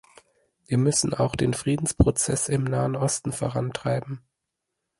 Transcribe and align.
Wir 0.65 0.79
müssen 0.79 1.13
auch 1.13 1.35
den 1.35 1.53
Friedensprozess 1.53 2.49
im 2.49 2.63
Nahen 2.63 2.95
Osten 2.95 3.31
vorantreiben. 3.31 4.19